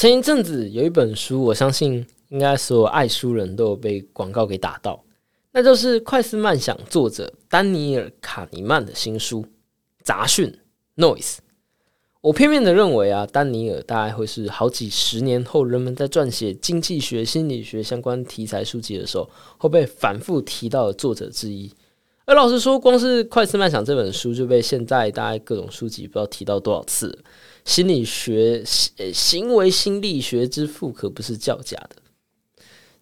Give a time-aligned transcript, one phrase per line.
[0.00, 5.04] 前一阵子有一本书，我相信应该所有爱书人都有被广告给打到，
[5.52, 9.42] 那就是快思慢想作者丹尼尔·卡尼曼的新书
[10.02, 10.50] 《杂讯》。
[12.22, 19.28] 我片面的认为啊，丹尼尔大概会是好几十年后人们在撰写经济学、心理学相关题材书籍的时候，
[19.58, 21.70] 会被反复提到的作者之一。
[22.24, 27.18] 而老实说，光是《快思慢想》这本书就被现在大概各种书籍不知道提到多少次。
[27.64, 28.64] 心理学，
[28.96, 31.96] 呃，行为心理学之父可不是叫假的。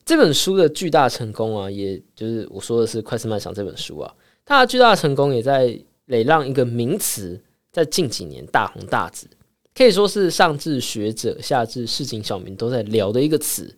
[0.04, 7.40] 这本书的巨大成功啊，也就是我说的是《快思慢想》这本书啊，它的巨大成功也在累让一个名词
[7.70, 9.28] 在近几年大红大紫，
[9.74, 13.76] 可以说是上至学者，下至市井小民都在聊的一个词。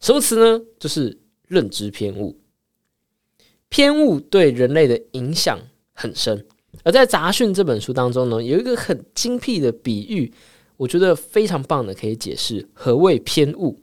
[0.00, 0.62] 什么词呢？
[0.78, 1.18] 就是
[1.48, 2.38] 认知偏误。
[3.70, 5.58] 偏误对人类的影响
[5.92, 6.46] 很深。
[6.84, 10.32] 而在《杂讯》这本书当中呢，有一个很精辟的比喻，
[10.76, 13.80] 我觉得非常棒的，可以解释何谓偏误。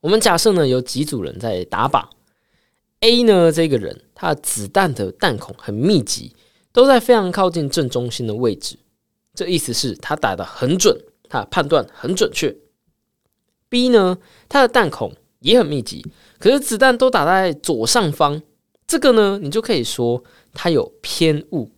[0.00, 2.04] 我们假设呢，有几组人在打靶
[3.00, 6.36] ，A 呢这个人他的子弹的弹孔很密集，
[6.72, 8.76] 都在非常靠近正中心的位置，
[9.34, 10.96] 这意思是他打的很准，
[11.28, 12.54] 他判断很准确。
[13.70, 16.06] B 呢，他的弹孔也很密集，
[16.38, 18.42] 可是子弹都打在左上方，
[18.86, 20.22] 这个呢，你就可以说。
[20.56, 21.68] 它有偏误，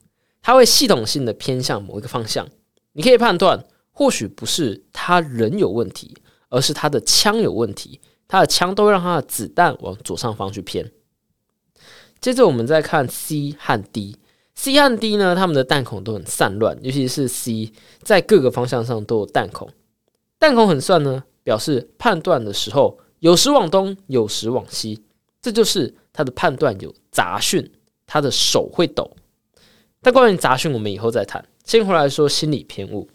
[0.42, 2.46] 它会系统性的偏向某一个方向。
[2.92, 6.14] 你可以判断，或许不是他人有问题，
[6.50, 8.02] 而是他的枪有问题。
[8.28, 10.92] 他的枪都会让他的子弹往左上方去偏。
[12.20, 19.70] 接着我们再看 C 和 D，C 和 D 呢，他们的弹孔都很散乱，尤其是 C 在各个方向上都有弹孔。
[20.38, 25.02] 弹孔很散呢，表示判断的时候有时往东，有时往西，
[25.46, 27.70] 这就是他的判断有杂讯。
[28.08, 29.16] 他的手会抖，
[30.00, 31.44] 但关于杂讯，我们以后再谈。
[31.64, 33.08] 先回来说心理偏误。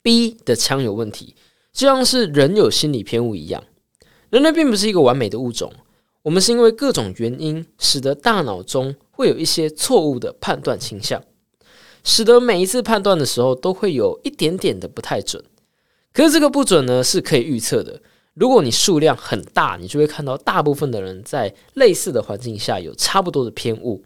[0.00, 1.34] B 的枪有问题，
[1.72, 3.64] 就像是人有心理偏误一样。
[4.30, 5.72] 人类并不是一个完美的物种，
[6.22, 11.20] 我们是因为各种原因，使得大脑中会有一些错误的判断倾向，
[12.04, 15.44] 使得每一次判断的时候都会有一点点的不太准。
[16.12, 18.00] 可是这个不准呢，是可以预测的。
[18.34, 24.04] 如果你数量很大，你就会看到大部分的人在类似的环境下有差不多的偏误。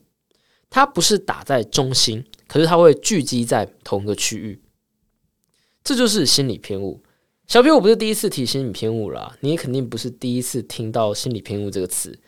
[0.70, 4.60] 它不是打在中心，可是它会聚集在同一个区域。
[5.82, 7.02] 这就是心理偏误。
[7.46, 12.18] 小皮，我不是第一次提心理偏误了，你也肯定不是第一次听到心理偏误这个词。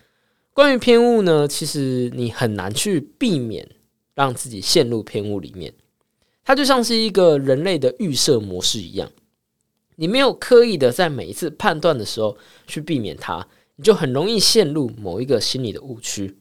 [0.55, 3.69] 关于偏误呢，其实你很难去避免
[4.15, 5.75] 让自己陷入偏误里面。
[6.43, 9.11] 它就像是一个人类的预设模式一样。
[10.01, 12.35] 你没有刻意的在每一次判断的时候
[12.67, 13.47] 去避免它，
[13.77, 16.39] 你就很容易陷入某一个心理的误区。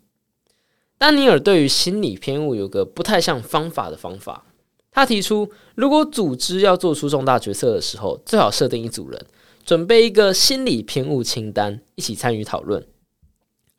[0.98, 4.46] 丹尼尔对于心理偏误有个不太像方法的方法，
[4.94, 9.26] 他提出，如果组织要做出重大决策的时候，最好设定一组人，
[9.66, 12.88] 准备一个心理偏误清单，一起参与讨论。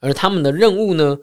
[0.01, 1.19] 而他们的任务呢，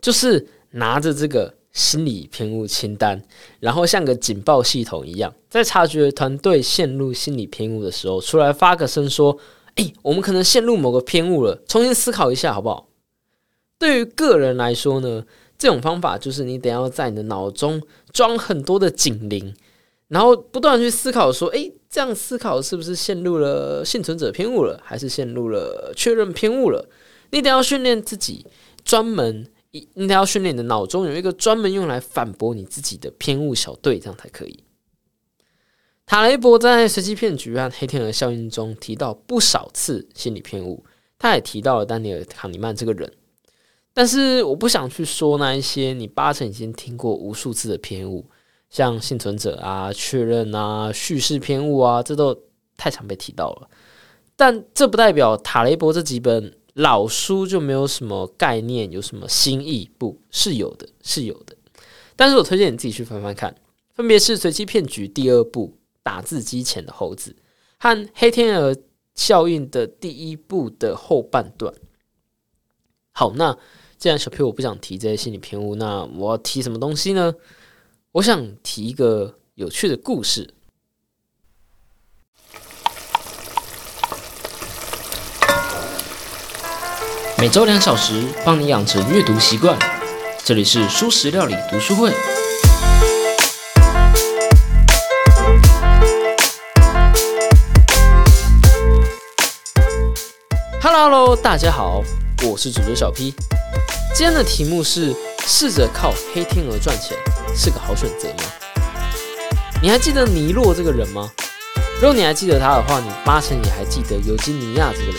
[0.00, 1.59] 就是拿着这个。
[1.72, 3.22] 心理偏误清单，
[3.60, 9.38] 然后像个警报系统一样，在察觉团队陷入心理偏误的时候，出来发个声说
[9.76, 12.88] ：“哎，我们可能陷入某个偏误了，重新思考一下，好不好？”
[13.78, 15.24] 对于个人来说呢，
[15.56, 17.80] 这种方法就是你得要在你的脑中
[18.12, 19.54] 装很多的警铃，
[20.08, 26.88] 然后不断去思考说：“哎，这样思考是不是陷入了幸存者偏误了，还是陷入了确认偏误了？”
[27.30, 28.44] 你得要训练自己
[28.84, 29.46] 专门。
[29.72, 34.64] 应应该要训练你的脑中有一个专门用来反驳你自己的偏误小队，这样才可以。
[36.06, 40.84] 塔雷伯在《随机骗局》和《黑天鹅效应》中提到不少次心理偏误，
[41.18, 43.12] 他也提到了丹尼尔·卡尼曼这个人。
[43.94, 48.28] 但是我不想去说那一些你八成已经听过无数次的偏误，
[48.70, 52.36] 像幸存者啊、确认啊、叙事偏误啊，这都
[52.76, 53.68] 太常被提到了。
[54.34, 56.56] 但这不代表塔雷伯这几本。
[56.80, 59.90] 老书就没有什么概念，有什么新意？
[59.98, 61.54] 不是有的，是有的。
[62.16, 63.54] 但是我推荐你自己去翻翻看，
[63.94, 65.68] 分别是《随机骗局》第二部
[66.02, 67.32] 《打字机前的猴子》
[67.78, 68.74] 和《黑天鹅
[69.14, 71.74] 效应》的第一部的后半段。
[73.12, 73.54] 好，那
[73.98, 77.34] 既然小 P 我不想提这些心理偏误，那我要提什么东西呢？
[78.12, 80.54] 我想提一个有趣的故事。
[87.40, 89.74] 每周两小时，帮你养成阅读习惯。
[90.44, 92.12] 这里是舒食料理读书会。
[100.82, 102.02] Hello，大家好，
[102.42, 103.34] 我是主角小 P。
[104.14, 105.16] 今天的题目是：
[105.46, 107.16] 试着靠黑天鹅赚钱
[107.56, 108.44] 是个好选择吗？
[109.82, 111.30] 你还记得尼洛这个人吗？
[112.02, 115.16] 如果你还记得他的话，你八成也还记得尤金尼亚这个人。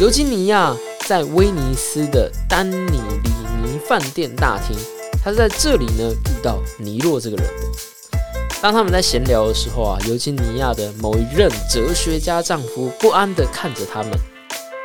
[0.00, 0.74] 尤金尼亚
[1.06, 3.30] 在威尼斯的丹尼里
[3.62, 4.74] 尼饭店大厅，
[5.22, 7.46] 他是在这里呢遇到尼洛这个人。
[8.62, 14.12] 当他们在闲聊的时候啊，尤金尼亚的某一任哲学家丈夫不安地看着他们。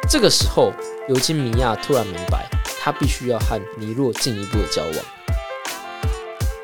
[0.10, 0.74] 这个时候，
[1.07, 2.50] 尤金尼亚突然明白，
[2.81, 4.94] 他必须要和尼洛进一步的交往。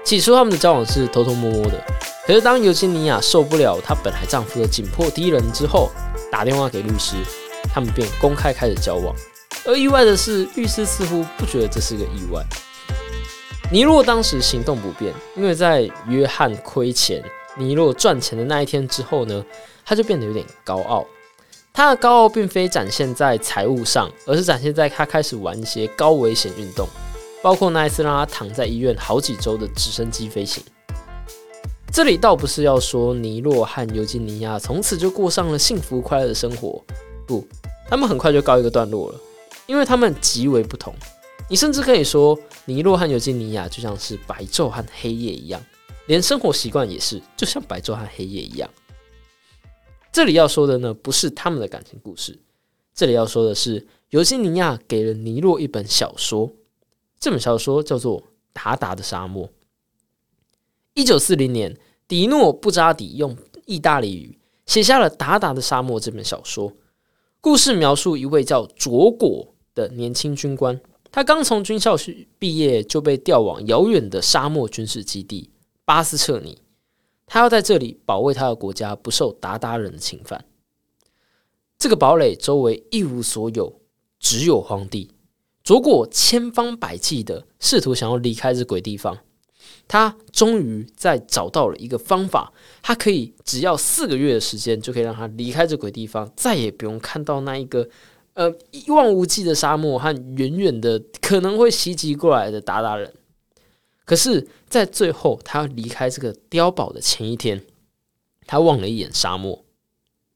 [0.03, 1.81] 起初，他们的交往是偷偷摸摸的。
[2.27, 5.89] 可是，当尤金尼亚受不了她本来丈夫的紧迫敌人之后，
[6.29, 7.15] 打电话给律师，
[7.73, 9.15] 他们便公开开始交往。
[9.67, 12.43] 而意外的是，律师似乎不觉得这是个意外。
[13.71, 17.23] 尼洛当时行动不便，因为在约翰亏钱、
[17.57, 19.43] 尼洛赚钱的那一天之后呢，
[19.83, 21.05] 他就变得有点高傲。
[21.73, 26.87] 他的高傲并非展现在财务上，而是展现在他开始玩一些高危险运动，
[27.41, 30.63] 包括那一次让他躺在医院好几周的直升机飞行。
[31.91, 36.81] 这里倒不是要说尼洛和尤金尼亚从此就过上了幸福快乐的生活，
[37.25, 37.45] 不，
[37.89, 39.19] 他们很快就告一个段落了，
[39.67, 40.93] 因为他们极为不同。
[41.49, 45.63] 你甚至可以说，尼洛和尤金尼亚就像是白昼和黑夜一样，
[46.07, 48.69] 连生活习惯也是，就像白昼和黑夜一样。
[50.11, 52.39] 这里要说的呢，不是他们的感情故事，
[52.93, 56.51] 这里要说的是，尤金尼亚给了尼洛一本小说，
[57.19, 58.21] 这本小说叫做
[58.53, 59.47] 《达达的沙漠》。
[60.93, 61.77] 一九四零年，
[62.07, 66.71] 迪诺布扎迪用意大利语写下了《达达的沙漠》这本小说，
[67.41, 70.81] 故事描述一位叫卓果的年轻军官。
[71.11, 71.95] 他刚从军校
[72.39, 75.49] 毕业，就被调往遥远的沙漠军事基地
[75.85, 76.57] 巴斯彻尼。
[77.25, 80.43] 他要在这里保卫他的国家不受鞑靼人的侵犯。
[81.79, 83.81] 这个堡垒周围一无所有，
[84.19, 85.11] 只有荒地。
[85.63, 89.17] 卓果千方百计的试图想要离开这鬼地方，
[89.87, 92.51] 他终于在找到了一个方法，
[92.81, 97.87] 他可以只要四个月的时间，就可以让他离开这鬼地方，再也不用看到那一个。
[98.35, 103.13] 呃，一望无际的沙漠和远远的可能会袭击过来的鞑靼人，
[104.03, 107.65] 可是，在最后他要离开这个碉堡的前一天，
[108.45, 109.63] 他望了一眼沙漠，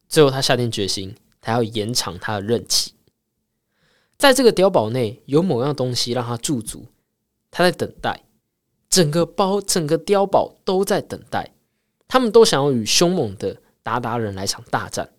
[0.07, 2.93] 最后他下定决心，他要延长他的任期。
[4.17, 6.85] 在这个碉堡内有某样东西让他驻足，
[7.51, 8.23] 他在等待，
[8.89, 11.51] 整个包整个碉堡都在等待，
[12.07, 15.11] 他们都想要与凶猛的鞑靼人来场大战，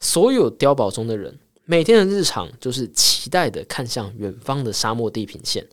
[0.00, 1.38] 所有碉堡中的人。
[1.64, 5.68] 每天的日常就是期待的看向远方的沙漠地平线，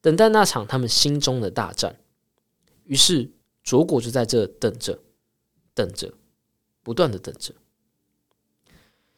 [0.00, 1.98] 等待那场他们心中的大战。
[2.84, 3.30] 于是
[3.62, 5.00] 卓果就在这等着，
[5.74, 6.14] 等着，
[6.82, 7.54] 不断的等着。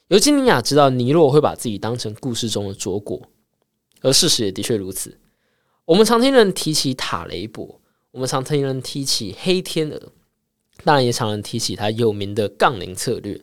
[0.09, 3.23] 尤金尼亚知道尼洛会把自己当成故事中的卓果，
[4.01, 5.19] 而事实也的确如此。
[5.85, 7.81] 我们常听人提起塔雷伯，
[8.11, 10.13] 我们常听人提起黑天鹅，
[10.85, 13.41] 当然也常人提起他有名的杠铃策略。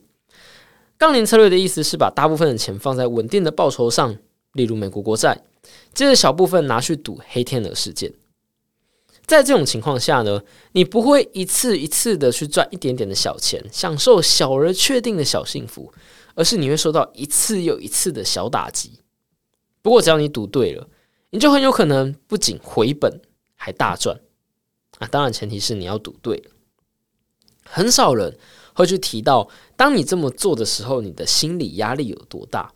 [0.99, 4.17] 杠铃策略的意思是把大部分的钱放在稳定的报酬上，
[4.51, 5.45] 例如美国国债，
[5.93, 8.13] 接着小部分拿去赌黑天鹅事件。
[9.25, 10.43] 在这种情况下呢，
[10.73, 15.93] 你不会一次一次的去赚一点点的小钱，享受小而确定的小幸福，
[16.35, 18.99] 而是你会受到一次又一次的小打击。
[19.81, 20.89] 不过只要你赌对了，
[21.29, 23.21] 你就很有可能不仅回本
[23.55, 24.19] 还大赚
[24.97, 25.07] 啊！
[25.07, 26.51] 当然前提是你要赌对了。
[27.69, 28.37] 很少人。
[28.75, 32.71] 会去提到，当你这么做的时候，你的心理压力有多大？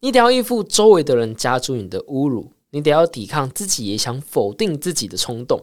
[0.00, 5.62] 你得要应付周围的人加诸你的侮辱，你得要抵抗自己也想否定自己的冲动。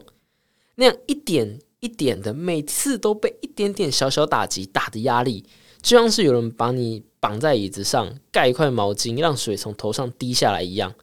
[0.76, 5.44] 那样一点一点的，每次都被一点点小小打击打的压力，
[5.82, 10.94] 就像是有人把你绑在椅子上，盖一块毛巾，让水从头上滴下来一样。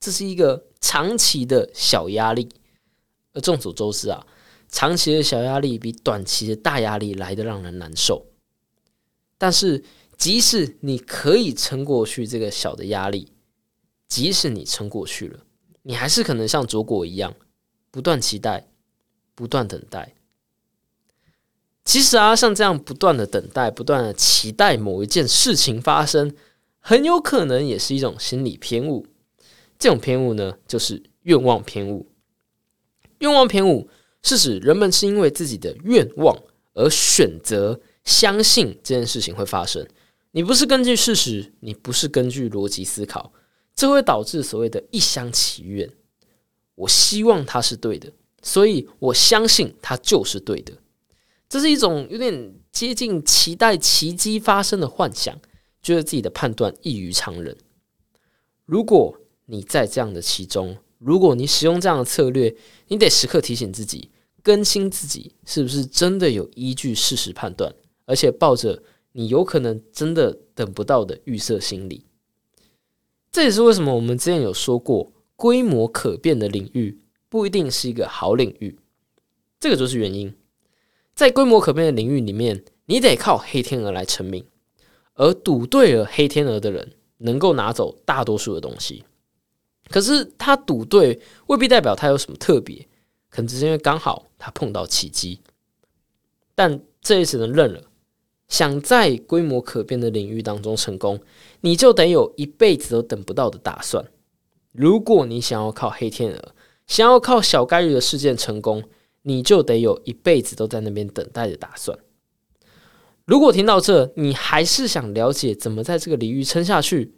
[0.00, 2.48] 这是一个长期的小压力。
[3.34, 4.26] 而众所周知啊，
[4.72, 8.26] 长期的小压力比短期的大压力来的让人难受。
[9.38, 9.84] 但是，
[10.16, 13.32] 即使你可以撑过去这个小的压力，
[14.08, 15.40] 即使你撑过去了，
[15.82, 17.34] 你还是可能像卓果一样，
[17.90, 18.68] 不断期待，
[19.34, 20.14] 不断等待。
[21.84, 26.34] 其实啊，像这样不断的等待、不断的期待某一件事情发生，
[26.78, 29.06] 很有可能也是一种心理偏误。
[29.78, 32.08] 这种偏误呢，就是愿望偏误。
[33.18, 33.90] 愿望偏误
[34.22, 36.36] 是指人们是因为自己的愿望
[36.74, 37.80] 而选择。
[38.04, 39.86] 相信这件事情会发生，
[40.32, 43.32] 你不是根据事实，你不是根据逻辑思考，
[43.76, 45.88] 这会导致所谓的一厢情愿。
[46.74, 48.10] 我希望它是对的，
[48.42, 50.72] 所以我相信它就是对的。
[51.48, 55.38] 这是一种有点接近期待奇迹发生的幻想，
[55.80, 57.56] 觉得自己的判断异于常人。
[58.66, 62.52] 如果你在这样的其中，如果你使用这样的策略，
[62.88, 64.10] 你得时刻提醒自己，
[64.42, 67.74] 更新自己是不是真的有依据事实判断。
[68.04, 68.82] 而且抱着
[69.12, 72.04] 你有可能真的等不到的预设心理。
[73.30, 78.78] 这也是为什么我们之前有说过，规模可变的领域不一定是一个好领域。
[79.60, 80.34] 这个就是原因，
[81.14, 84.44] 在规模可变的领域里面，你得靠黑天鹅来成名，
[85.14, 89.04] 而赌对了黑天鹅的人能够拿走大多数的东西。
[89.88, 92.86] 可是他赌对未必代表他有什么特别，
[93.32, 95.40] 可能只是因为刚好他碰到奇迹。
[96.54, 97.82] 但这也只能认了。
[98.46, 101.18] 想在规模可变的领域当中成功，
[101.62, 104.04] 你就得有一辈子都等不到的打算。
[104.72, 106.54] 如果你想要靠黑天鹅，
[106.86, 108.84] 想要靠小概率的事件成功，
[109.22, 111.98] 你就得有一辈子都在那边等待的打算。
[113.24, 117.14] 如果听到这，你还是想了解怎么在这个领域撑下去，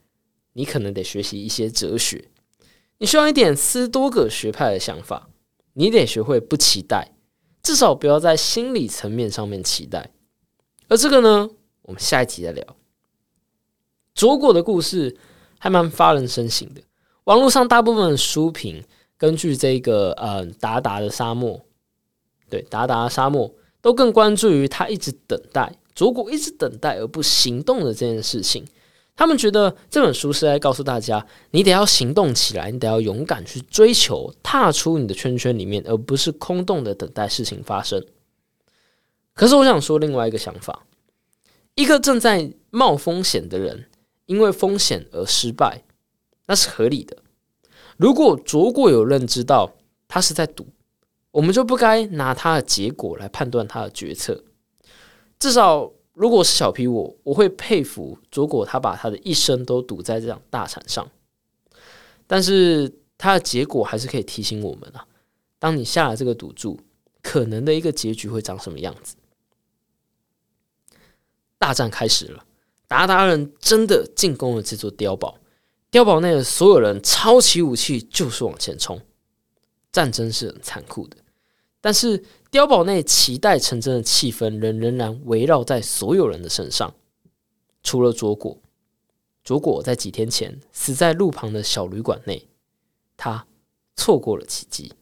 [0.53, 2.29] 你可能得学习一些哲学。
[2.99, 5.29] 你需要一点斯多葛学派的想法，
[5.75, 7.13] 你得学会不期待，
[7.63, 10.11] 至少不要在心理层面上面期待。
[10.89, 11.49] 而这个呢，
[11.83, 12.77] 我们下一集再聊。
[14.15, 15.17] 卓果的故事
[15.59, 16.81] 还蛮发人深省的。
[17.25, 18.85] 网络上大部分书评，
[19.17, 21.61] 根据这个呃达达的沙漠。
[22.49, 28.65] 对，达达沙漠都更关注于他一直等待，卓果一直等待而不行动的这件事情。
[29.17, 38.05] 他们觉得这本书是在告诉大家，你得要行动起来，你得要勇敢去追求，踏出你的圈圈里面，而不是空洞的等待事情发生。
[39.35, 40.85] 可是我想说另外一个想法：
[41.75, 43.89] 一个正在冒风险的人，
[44.27, 45.85] 因为风险而失败，
[46.47, 47.17] 那是合理的。
[47.97, 49.73] 如果卓果有认知到
[50.09, 50.67] 他是在赌。
[51.35, 54.45] 我们就不该拿他的结果来判断他的决策。
[55.37, 61.09] 至少，如果是小 P 我，我会佩服卓果，他把他的一生都赌在这场大产上。
[62.27, 65.07] 但是，他的结果还是可以提醒我们啊：
[65.59, 66.81] 当你下了这个赌注，
[67.21, 69.17] 可能的一个结局会长什么样子？
[71.59, 72.45] 大战开始了，
[72.87, 75.39] 达达人真的进攻了这座碉堡。
[75.91, 79.01] 碉堡内的所有人抄起武器，就是往前冲。
[79.91, 81.17] 战争是很残酷的。
[81.85, 86.95] 但是碉堡内期待成真的气氛仍仍然围绕在所有人的身上，
[87.83, 88.57] 除了卓果。
[89.43, 92.49] 卓果在几天前死在路旁的小旅馆内，
[93.19, 93.47] 他
[93.97, 94.95] 错过了奇迹。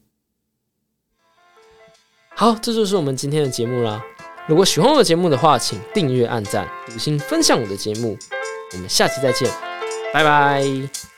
[2.35, 4.03] 好，这就是我们今天的节目啦。
[4.49, 8.19] 如果喜欢我的节目的话，请订阅、按赞、五星、分享我的节目。
[8.73, 9.49] 我们下期再见，
[10.13, 11.12] 拜拜。